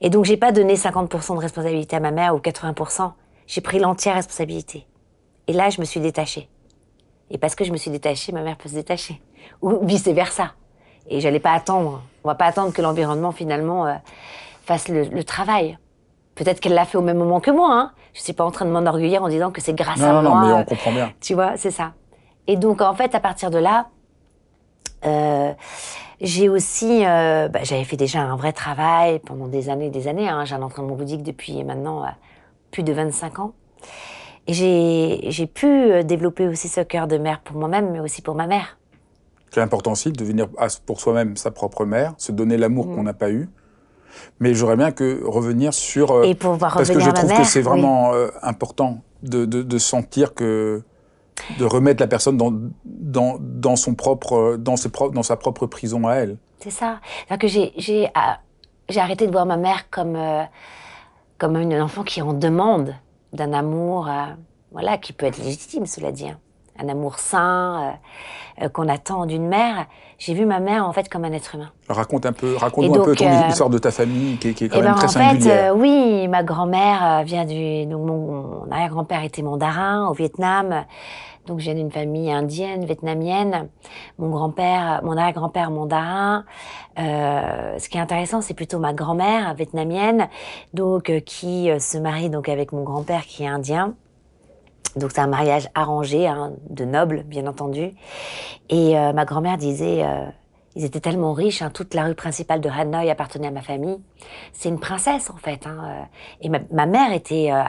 [0.00, 3.12] Et donc, j'ai pas donné 50% de responsabilité à ma mère ou 80%.
[3.46, 4.86] J'ai pris l'entière responsabilité.
[5.46, 6.48] Et là, je me suis détachée.
[7.30, 9.20] Et parce que je me suis détachée, ma mère peut se détacher.
[9.62, 10.52] Ou vice-versa.
[11.08, 12.02] Et j'allais pas attendre.
[12.22, 13.94] On va pas attendre que l'environnement, finalement, euh,
[14.64, 15.78] fasse le, travail.
[16.34, 17.68] Peut-être qu'elle l'a fait au même moment que moi.
[17.72, 17.92] Hein.
[18.12, 20.22] Je suis pas en train de m'enorgueillir en disant que c'est grâce à moi.
[20.22, 21.12] Non, non, mais on comprend bien.
[21.20, 21.92] Tu vois, c'est ça.
[22.46, 23.88] Et donc, en fait, à partir de là,
[25.06, 25.52] euh,
[26.20, 30.08] j'ai aussi, euh, bah, j'avais fait déjà un vrai travail pendant des années et des
[30.08, 30.28] années.
[30.28, 30.44] Hein.
[30.44, 32.08] J'ai un entraînement bouddhique depuis maintenant euh,
[32.70, 33.52] plus de 25 ans.
[34.46, 38.46] Et j'ai pu développer aussi ce cœur de mère pour moi-même, mais aussi pour ma
[38.46, 38.76] mère.
[39.50, 40.48] C'est important aussi de devenir
[40.84, 42.94] pour soi-même sa propre mère, se donner l'amour mm.
[42.94, 43.48] qu'on n'a pas eu.
[44.40, 46.24] Mais j'aurais bien que revenir sur...
[46.24, 50.82] Et pouvoir parce que je trouve que c'est vraiment important de, de, de sentir que
[51.58, 52.52] de remettre la personne dans,
[52.84, 56.36] dans, dans son propre, dans, ses dans sa propre prison à elle.
[56.60, 57.00] C'est ça.
[57.38, 58.38] que j'ai, j'ai, ah,
[58.88, 60.42] j'ai arrêté de voir ma mère comme, euh,
[61.38, 62.94] comme une enfant qui en demande
[63.32, 64.26] d'un amour, euh,
[64.72, 66.28] voilà, qui peut être légitime, cela dit.
[66.28, 66.38] Hein
[66.78, 67.96] un amour sain
[68.60, 69.86] euh, euh, qu'on attend d'une mère.
[70.18, 71.70] J'ai vu ma mère en fait comme un être humain.
[71.88, 74.78] raconte un peu, raconte-moi un peu ton euh, histoire de ta famille qui, est quand
[74.78, 79.42] eh même ben, très en Fait, oui, ma grand-mère vient du, donc mon, arrière-grand-père était
[79.42, 80.84] mandarin au Vietnam.
[81.46, 83.68] Donc je viens d'une famille indienne, vietnamienne.
[84.18, 86.44] Mon grand-père, mon arrière-grand-père mandarin.
[86.98, 90.28] Euh, ce qui est intéressant, c'est plutôt ma grand-mère vietnamienne,
[90.72, 93.94] donc qui se marie donc avec mon grand-père qui est indien.
[94.96, 97.92] Donc c'est un mariage arrangé, hein, de nobles, bien entendu.
[98.68, 100.26] Et euh, ma grand-mère disait, euh,
[100.76, 103.98] ils étaient tellement riches, hein, toute la rue principale de Hanoï appartenait à ma famille.
[104.52, 105.66] C'est une princesse en fait.
[105.66, 106.02] Hein, euh.
[106.42, 107.10] et ma, mère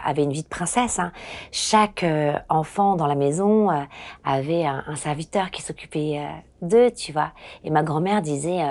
[0.05, 0.99] avait une vie de princesse.
[1.51, 2.05] Chaque
[2.49, 3.69] enfant dans la maison
[4.23, 6.21] avait un, serviteur qui s'occupait
[6.61, 7.31] d'eux, tu vois.
[7.63, 8.61] Et ma grand-mère disait,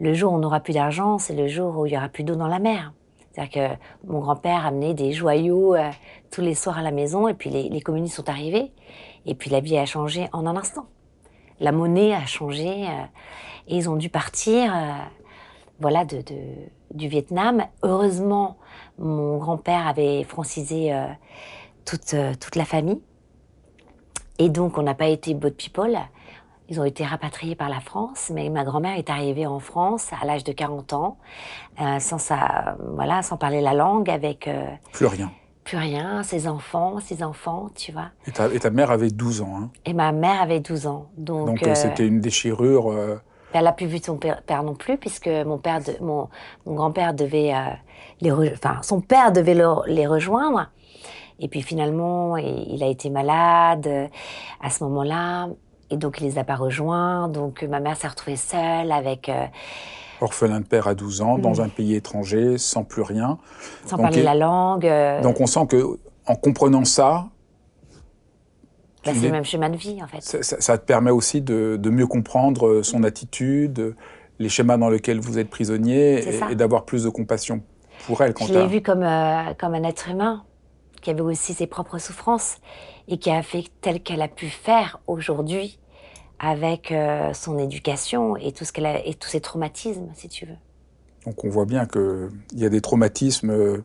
[0.00, 2.24] le jour où on n'aura plus d'argent, c'est le jour où il y aura plus
[2.24, 2.92] d'eau dans la mer.
[3.32, 5.74] C'est-à-dire que mon grand-père amenait des joyaux
[6.32, 8.72] tous les soirs à la maison, et puis les, communistes sont arrivés,
[9.26, 10.86] et puis la vie a changé en un instant.
[11.60, 13.04] La monnaie a changé, euh,
[13.68, 14.92] et ils ont dû partir, euh,
[15.80, 17.64] voilà, du Vietnam.
[17.82, 18.56] Heureusement,
[18.98, 20.92] mon grand-père avait francisé
[21.84, 23.00] toute, toute la famille,
[24.38, 25.98] et donc on n'a pas été boat people.
[26.68, 30.24] Ils ont été rapatriés par la France, mais ma grand-mère est arrivée en France à
[30.24, 31.18] l'âge de 40 ans,
[31.80, 34.48] euh, sans, sa, voilà, sans parler la langue, avec...
[34.48, 35.30] Euh, plus rien.
[35.64, 38.10] Plus rien, ses enfants, ses enfants, tu vois.
[38.26, 39.56] Et ta, et ta mère avait 12 ans.
[39.56, 39.70] Hein.
[39.84, 41.06] Et ma mère avait 12 ans.
[41.16, 43.20] Donc, donc euh, c'était une déchirure.
[43.52, 46.28] Elle n'a plus vu son père, non plus, puisque mon, père mon,
[46.66, 47.52] mon grand-père devait
[48.20, 48.32] les...
[48.32, 50.70] Enfin, son père devait les rejoindre.
[51.38, 54.08] Et puis finalement, il a été malade
[54.60, 55.48] à ce moment-là.
[55.90, 57.28] Et donc, il les a pas rejoints.
[57.28, 59.30] Donc, ma mère s'est retrouvée seule avec.
[60.22, 61.60] Euh, Orphelin de père à 12 ans, dans mm.
[61.60, 63.38] un pays étranger, sans plus rien.
[63.86, 64.86] Sans parler la langue.
[64.86, 67.26] Euh, donc, on sent que, en comprenant ça.
[69.04, 70.20] Bah, c'est le même chemin de vie, en fait.
[70.42, 73.96] Ça, te permet aussi de, mieux comprendre euh, son attitude,
[74.38, 77.62] les schémas dans lesquels vous êtes prisonnier, et, d'avoir plus de compassion
[78.06, 78.32] pour elle.
[78.32, 79.06] Quand Je l'ai vue comme,
[79.58, 80.44] comme un être humain
[81.00, 82.58] qui avait aussi ses propres souffrances
[83.08, 85.80] et qui a fait tel qu'elle a pu faire aujourd'hui
[86.42, 90.44] avec euh, son éducation et tout ce qu'elle a et tous ses traumatismes, si tu
[90.44, 90.56] veux.
[91.24, 93.84] Donc on voit bien qu'il y a des traumatismes euh,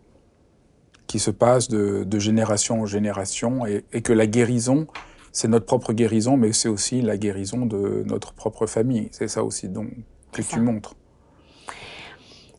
[1.06, 4.88] qui se passent de, génération en génération et, que la guérison,
[5.32, 9.08] c'est notre propre guérison, mais c'est aussi la guérison de notre propre famille.
[9.12, 9.89] C'est ça aussi donc,
[10.32, 10.96] que tu montres.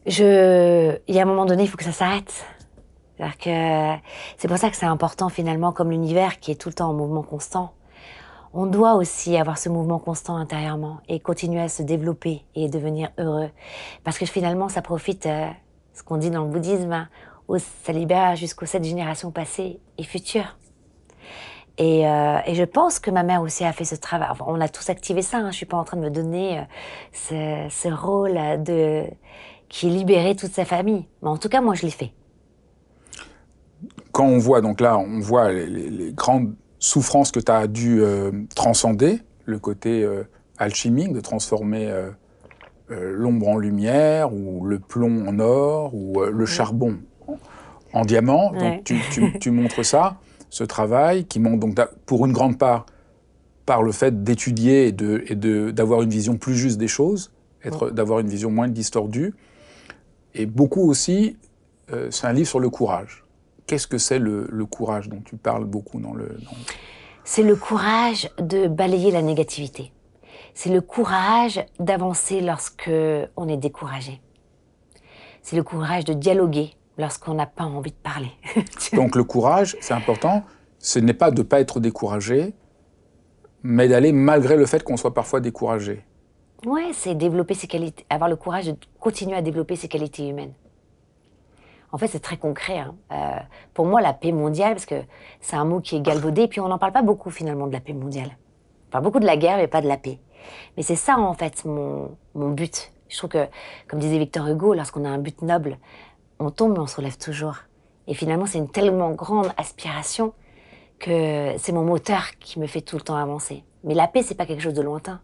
[0.07, 0.97] Je...
[1.09, 2.47] Il y a un moment donné, il faut que ça s'arrête.
[3.19, 6.95] C'est pour ça que c'est important finalement, comme l'univers qui est tout le temps en
[6.95, 7.75] mouvement constant
[8.53, 13.11] on doit aussi avoir ce mouvement constant intérieurement et continuer à se développer et devenir
[13.19, 13.51] heureux.
[14.05, 15.49] Parce que finalement, ça profite, euh,
[15.95, 17.09] ce qu'on dit dans le bouddhisme,
[17.49, 17.57] au
[17.89, 20.57] libère jusqu'aux sept générations passées et futures.
[21.79, 24.29] Et, euh, et, je pense que ma mère aussi a fait ce travail.
[24.47, 25.39] on a tous activé ça.
[25.39, 25.51] Hein.
[25.53, 26.63] Je suis pas en train de me donner euh,
[27.71, 28.35] ce, ce, rôle
[28.65, 29.05] de
[29.69, 31.07] qui libérait toute sa famille.
[31.23, 32.13] Mais en tout cas, moi, je l'ai fait.
[34.11, 38.01] Quand on voit donc là, on voit les, les grandes souffrance que tu as dû
[38.01, 40.25] euh, transcender, le côté euh,
[40.59, 42.11] alchimique, de transformer euh,
[42.91, 46.99] l'ombre en lumière, ou le plomb en or, ou le charbon
[47.93, 48.53] en diamant.
[48.53, 48.85] Donc
[49.41, 50.19] tu, montres ça,
[50.51, 52.87] ce travail, qui montre donc pour une grande part
[53.67, 57.31] par le fait d'étudier et d'avoir de, et une vision plus juste des choses,
[57.93, 59.35] d'avoir une vision moins distordue.
[60.35, 61.37] Et beaucoup aussi,
[62.11, 63.28] c'est un livre sur le courage.
[63.69, 66.39] Qu'est-ce que c'est le, courage dont tu parles beaucoup dans le...
[67.23, 69.93] C'est le courage de balayer la négativité.
[70.55, 72.91] C'est le courage d'avancer lorsque
[73.37, 74.23] on est découragé.
[75.43, 78.31] C'est le courage de dialoguer lorsqu'on n'a pas envie de parler.
[78.95, 80.45] Donc le courage, c'est important.
[80.79, 82.55] Ce n'est pas de ne pas être découragé,
[83.63, 86.07] mais d'aller malgré le fait qu'on soit parfois découragé.
[86.65, 90.55] Ouais, c'est développer ses qualités, avoir le courage de continuer à développer ses qualités humaines.
[91.91, 92.79] En fait, c'est très concret.
[92.79, 92.95] Hein.
[93.13, 93.41] Euh,
[93.75, 95.03] pour moi, la paix mondiale, parce que
[95.41, 97.73] c'est un mot qui est galvaudé, et puis on n'en parle pas beaucoup finalement de
[97.73, 98.37] la paix mondiale.
[98.89, 100.19] On parle beaucoup de la guerre, mais pas de la paix.
[100.77, 102.93] Mais c'est ça, en fait, mon, mon but.
[103.09, 103.47] Je trouve que,
[103.89, 105.79] comme disait Victor Hugo, lorsqu'on a un but noble,
[106.39, 107.57] on tombe mais on se relève toujours.
[108.07, 110.33] Et finalement, c'est une tellement grande aspiration
[110.99, 113.65] que c'est mon moteur qui me fait tout le temps avancer.
[113.85, 115.21] Mais la paix, c'est pas quelque chose de lointain.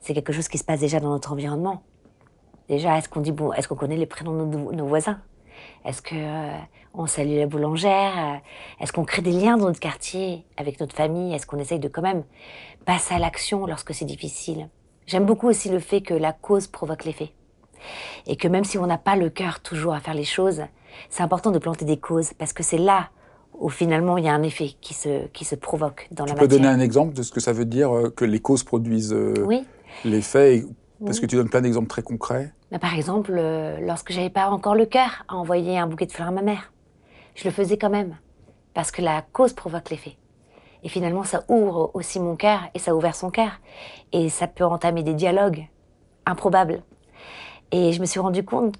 [0.00, 1.82] C'est quelque chose qui se passe déjà dans notre environnement.
[2.68, 5.20] Déjà, est-ce qu'on dit bon, est-ce qu'on connaît les prénoms de nos voisins?
[5.84, 6.58] Est-ce que euh,
[6.94, 10.94] on salue la boulangère euh, Est-ce qu'on crée des liens dans notre quartier avec notre
[10.94, 11.34] famille?
[11.34, 12.24] Est-ce qu'on essaye de quand même
[12.84, 14.68] passer à l'action lorsque c'est difficile?
[15.06, 17.32] J'aime beaucoup aussi le fait que la cause provoque l'effet.
[18.26, 20.62] Et que même si on n'a pas le cœur toujours à faire les choses,
[21.08, 23.08] c'est important de planter des causes parce que c'est là
[23.58, 26.48] où finalement il y a un effet qui se, qui se provoque dans la matière.
[26.48, 28.64] Tu peux donner un exemple de ce que ça veut dire euh, que les causes
[28.64, 29.16] produisent
[30.04, 30.64] l'effet
[31.04, 32.52] Parce que tu donnes plein d'exemples très concrets?
[32.78, 36.28] Par exemple, euh, lorsque j'avais pas encore le cœur à envoyer un bouquet de fleurs
[36.28, 36.72] à ma mère,
[37.34, 38.16] je le faisais quand même,
[38.74, 40.16] parce que la cause provoque l'effet.
[40.84, 43.50] Et finalement, ça ouvre aussi mon cœur, et ça a ouvert son cœur.
[44.12, 45.66] Et ça peut entamer des dialogues
[46.26, 46.82] improbables.
[47.72, 48.76] Et je me suis rendu compte,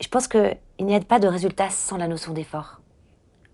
[0.00, 2.80] je pense qu'il n'y a pas de résultat sans la notion d'effort.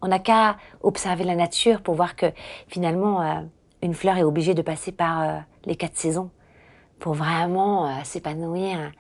[0.01, 2.33] On n'a qu'à observer la nature pour voir que
[2.67, 3.43] finalement, euh,
[3.83, 6.31] une fleur est obligée de passer par euh, les quatre saisons
[6.99, 8.93] pour vraiment s'épanouir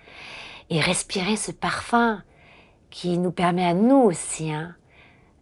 [0.71, 2.23] et respirer ce parfum
[2.91, 4.75] qui nous permet à nous aussi hein,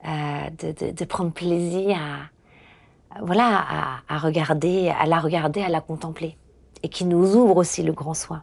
[0.06, 3.64] euh, de, de, prendre plaisir à, voilà,
[4.08, 6.36] à, regarder, à la regarder, à la contempler,
[6.82, 8.42] et qui nous ouvre aussi le grand soin.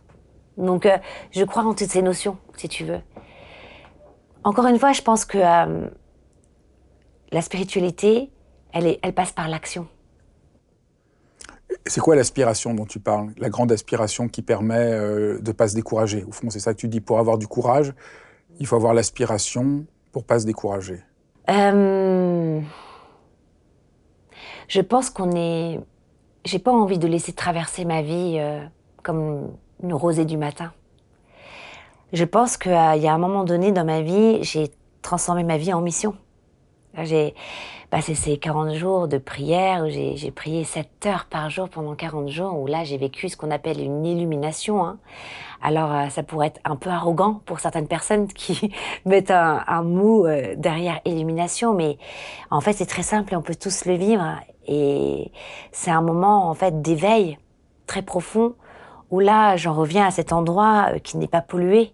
[0.57, 0.97] Donc, euh,
[1.31, 3.01] je crois en toutes ces notions, si tu veux.
[4.43, 5.87] Encore une fois, je pense que euh,
[7.31, 8.31] la spiritualité,
[8.73, 9.87] elle, est, elle passe par l'action.
[11.87, 15.67] C'est quoi l'aspiration dont tu parles La grande aspiration qui permet euh, de ne pas
[15.67, 16.23] se décourager?
[16.23, 16.99] Au fond, c'est ça que tu dis.
[16.99, 17.93] Pour avoir du courage,
[18.59, 21.03] il faut avoir l'aspiration pour pas se décourager.
[21.49, 22.59] Euh,
[24.67, 25.79] je pense qu'on est.
[26.43, 28.63] J'ai pas envie de laisser traverser ma vie euh,
[29.03, 29.51] comme
[29.83, 30.73] une rosée du matin.
[32.13, 34.71] Je pense qu'il y a un moment donné dans ma vie, j'ai
[35.01, 36.15] transformé ma vie en mission.
[37.03, 37.35] J'ai
[37.89, 42.29] passé ces 40 jours de prière où j'ai prié 7 heures par jour pendant 40
[42.29, 44.85] jours, où là j'ai vécu ce qu'on appelle une illumination.
[44.85, 44.97] Hein.
[45.61, 48.71] Alors euh, ça pourrait être un peu arrogant pour certaines personnes qui
[49.05, 51.97] mettent un, un mot euh, derrière illumination, mais
[52.49, 54.23] en fait c'est très simple et on peut tous le vivre.
[54.67, 55.31] Et
[55.71, 57.37] c'est un moment en fait d'éveil
[57.87, 58.55] très profond
[59.11, 61.91] où là j'en reviens à cet endroit euh, qui n'est pas pollué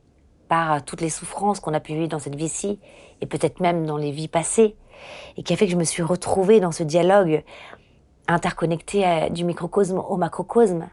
[0.48, 2.80] par toutes les souffrances qu'on a pu vivre dans cette vie-ci
[3.22, 4.76] et peut-être même dans les vies passées
[5.38, 7.44] et qui a fait que je me suis retrouvée dans ce dialogue
[8.28, 10.88] interconnecté euh, du microcosme au macrocosme.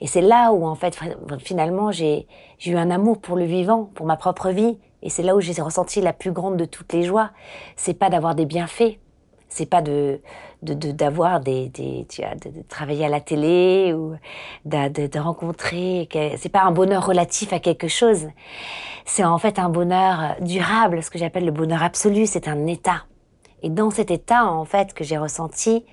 [0.00, 0.96] Et c'est là où, en fait,
[1.40, 2.26] finalement, j'ai
[2.64, 4.78] eu un amour pour le vivant, pour ma propre vie.
[5.02, 7.30] Et c'est là où j'ai ressenti la plus grande de toutes les joies.
[7.76, 8.98] C'est pas d'avoir des bienfaits.
[9.48, 10.20] C'est pas de
[10.60, 11.70] d'avoir des,
[12.08, 14.16] tu vois, de, travailler à la télé ou
[14.64, 16.08] de rencontrer.
[16.36, 18.26] C'est pas un bonheur relatif à quelque chose.
[19.04, 22.26] C'est en fait un bonheur durable, ce que j'appelle le bonheur absolu.
[22.26, 23.04] C'est un état.
[23.62, 25.84] Et dans cet état, en fait, que j'ai ressenti,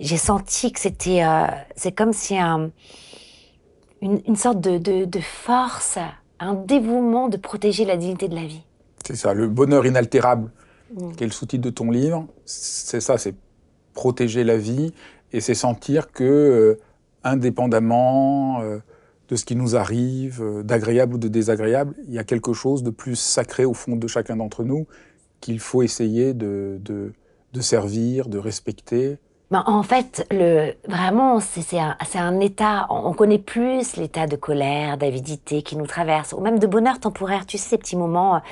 [0.00, 2.70] j'ai senti que c'était, euh, c'est comme si un,
[4.00, 5.98] une, une, sorte de, de, de, force,
[6.38, 8.62] un dévouement de protéger la dignité de la vie.
[9.04, 10.50] C'est ça, le bonheur inaltérable,
[10.94, 11.12] mm.
[11.12, 12.26] qui est le sous-titre de ton livre.
[12.44, 13.34] C'est ça, c'est
[13.94, 14.92] protéger la vie
[15.32, 16.80] et c'est sentir que, euh,
[17.24, 18.78] indépendamment euh,
[19.28, 22.82] de ce qui nous arrive, euh, d'agréable ou de désagréable, il y a quelque chose
[22.82, 24.86] de plus sacré au fond de chacun d'entre nous
[25.40, 29.18] qu'il faut essayer de, de, servir, de respecter
[29.50, 34.98] ben, en fait, le, vraiment, c'est un, un, état, on, connaît plus l'état de colère,
[34.98, 38.42] d'avidité qui nous traverse, ou même de bonheur temporaire, tu sais, ces petits moments,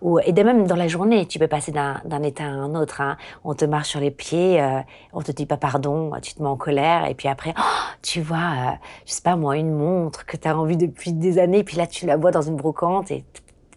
[0.00, 3.02] où, et de même dans la journée, tu peux passer d'un état à un autre.
[3.02, 3.18] Hein.
[3.44, 4.80] On te marche sur les pieds, euh,
[5.12, 8.22] on te dit pas pardon, tu te mets en colère, et puis après, oh, tu
[8.22, 8.70] vois, euh,
[9.04, 11.86] je sais pas moi, une montre que tu as envie depuis des années, puis là
[11.86, 13.26] tu la vois dans une brocante, et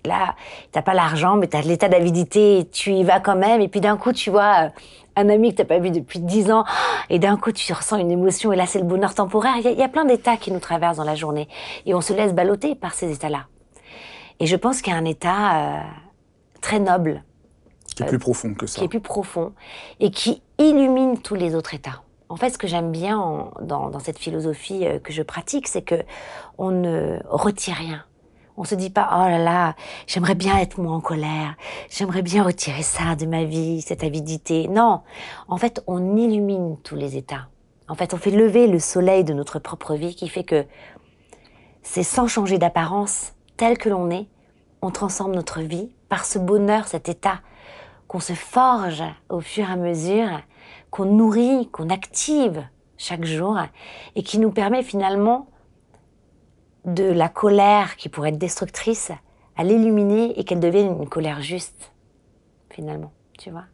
[0.05, 0.35] là,
[0.71, 3.97] t'as pas l'argent, mais t'as l'état d'avidité, tu y vas quand même, et puis d'un
[3.97, 4.69] coup, tu vois euh,
[5.15, 6.63] un ami que t'as pas vu depuis dix ans,
[7.09, 9.55] et d'un coup, tu ressens une émotion, et là, c'est le bonheur temporaire.
[9.57, 11.47] Il y, a plein d'états qui nous traversent dans la journée,
[11.85, 13.47] et on se laisse balloter par ces états-là.
[14.39, 15.81] Et je pense qu'il y a un état euh,
[16.61, 17.23] très noble.
[17.95, 18.79] Qui est plus profond que ça.
[18.79, 19.53] Qui est plus profond,
[19.99, 22.03] et qui illumine tous les autres états.
[22.29, 25.81] En fait, ce que j'aime bien dans, dans, cette philosophie euh, que je pratique, c'est
[25.81, 25.95] que
[26.59, 28.05] on ne retire rien.
[28.61, 31.55] On se dit pas, oh là là, j'aimerais bien être moins en colère,
[31.89, 34.67] j'aimerais bien retirer ça de ma vie, cette avidité.
[34.67, 34.99] Non,
[35.47, 37.47] en fait, on illumine tous les états.
[37.87, 40.65] En fait, on fait lever le soleil de notre propre vie qui fait que
[41.83, 44.27] c'est sans changer d'apparence, tel que l'on est,
[44.81, 47.39] on transforme notre vie par ce bonheur, cet état
[48.09, 50.41] qu'on se forge au fur et à mesure,
[50.91, 53.57] qu'on nourrit, qu'on active chaque jour
[54.17, 55.47] et qui nous permet finalement
[56.93, 59.11] de la colère qui pourrait être destructrice
[59.55, 61.91] à l'illuminer et qu'elle devienne une colère juste,
[62.69, 63.65] finalement, tu vois.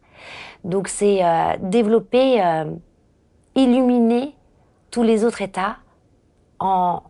[0.64, 2.66] Donc c'est euh, développer, euh,
[3.56, 4.34] illuminer
[4.90, 5.78] tous les autres états
[6.60, 7.04] en,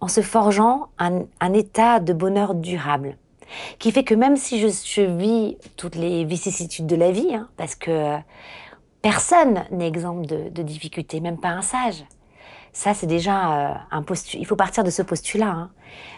[0.00, 3.18] en se forgeant un, état de bonheur durable.
[3.78, 7.48] Qui fait que même si je, je vis toutes les vicissitudes de la vie, hein,
[7.56, 8.16] parce que
[9.00, 12.04] personne n'est exempt de, de difficultés, même pas un sage.
[12.72, 14.40] Ça, c'est déjà euh, un postulat.
[14.40, 15.50] Il faut partir de ce postulat.
[15.50, 15.70] Hein.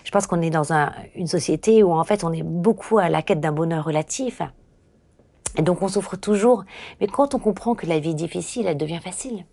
[0.05, 3.09] Je pense qu'on est dans un, une société où, en fait, on est beaucoup à
[3.09, 4.43] la quête d'un bonheur relatif.
[5.57, 6.65] Et donc, on souffre toujours.
[7.01, 9.45] Mais quand on comprend que la vie est difficile, elle devient facile.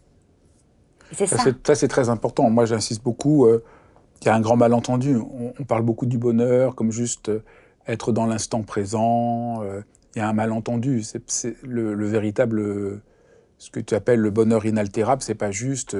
[1.12, 1.38] C'est ça.
[1.64, 2.50] Ça, c'est très important.
[2.50, 3.46] Moi, j'insiste beaucoup.
[3.46, 3.64] Euh,
[4.22, 5.18] il y a un grand malentendu.
[5.18, 7.44] On, on, parle beaucoup du bonheur comme juste euh,
[7.88, 9.62] être dans l'instant présent.
[10.16, 11.04] Il y a un malentendu.
[11.04, 13.02] C'est le, le, véritable,
[13.60, 15.96] ce que tu appelles le bonheur inaltérable, c'est pas juste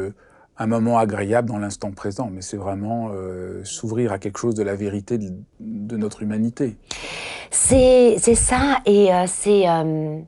[0.60, 4.64] un moment agréable dans l'instant présent, mais c'est vraiment euh, s'ouvrir à quelque chose de
[4.64, 6.78] la vérité de, notre humanité.
[7.52, 10.20] C'est ça, et euh, c'est euh,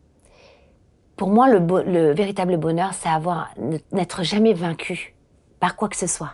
[1.16, 3.50] pour moi le, le, véritable bonheur, c'est avoir
[3.92, 5.16] n'être jamais vaincu
[5.60, 6.34] par quoi que ce soit.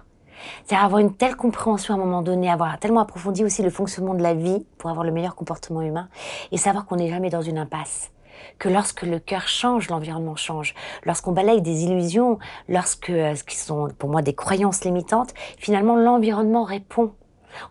[0.66, 4.14] C'est avoir une telle compréhension à un moment donné, avoir tellement approfondi aussi le fonctionnement
[4.14, 6.10] de la vie pour avoir le meilleur comportement humain
[6.52, 8.12] et savoir qu'on n'est jamais dans une impasse.
[8.60, 10.74] Que lorsque le cœur change, l'environnement change.
[11.04, 15.96] Lorsqu'on balaye des illusions, lorsque, euh, ce qui sont pour moi des croyances limitantes, finalement
[15.96, 17.14] l'environnement répond.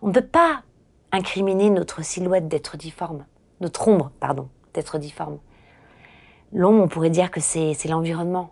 [0.01, 0.61] On ne peut pas
[1.11, 3.25] incriminer notre silhouette d'être difforme,
[3.61, 5.39] notre ombre, pardon, d'être difforme.
[6.51, 8.51] L'ombre, on pourrait dire que c'est l'environnement.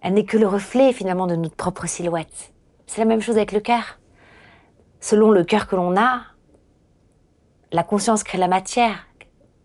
[0.00, 2.52] Elle n'est que le reflet finalement de notre propre silhouette.
[2.86, 3.98] C'est la même chose avec le cœur.
[5.00, 6.22] Selon le cœur que l'on a,
[7.72, 9.06] la conscience crée la matière,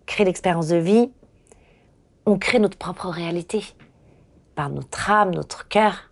[0.05, 1.12] crée l'expérience de vie,
[2.30, 3.64] on crée notre propre réalité
[4.56, 6.12] par notre âme, notre cœur,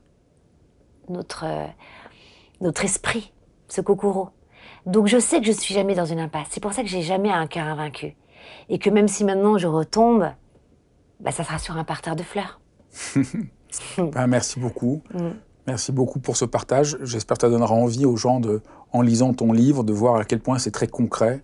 [1.10, 1.68] notre, euh,
[2.60, 3.32] notre esprit,
[3.68, 4.30] ce kokoro.
[4.88, 6.48] Donc je sais que je suis jamais dans une impasse.
[6.50, 8.16] C'est pour ça que j'ai jamais un cœur invaincu.
[8.70, 10.32] Et que même si maintenant je retombe,
[11.20, 12.60] bah, ça sera sur un parterre de fleurs.
[13.98, 15.04] ben, merci beaucoup.
[15.14, 15.30] Mm.
[15.68, 16.98] Merci beaucoup pour ce partage.
[17.04, 18.62] J'espère que ça donnera envie aux gens, de,
[18.92, 21.44] en lisant ton livre, de voir à quel point c'est très concret,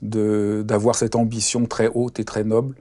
[0.00, 2.76] d'avoir cette ambition très haute et très noble,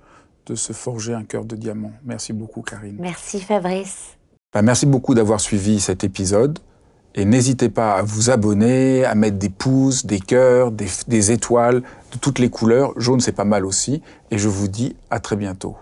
[0.45, 1.91] de se forger un cœur de diamant.
[2.03, 2.97] Merci beaucoup, Karine.
[2.99, 4.17] Merci, Fabrice.
[4.53, 6.59] Ben, merci beaucoup d'avoir suivi cet épisode.
[7.17, 11.81] Et n'hésitez pas à vous abonner, à mettre des pouces, des cœurs, des, des étoiles
[12.11, 12.93] de toutes les couleurs.
[12.97, 14.01] Jaune, c'est pas mal aussi.
[14.31, 15.77] Et je vous dis à très bientôt.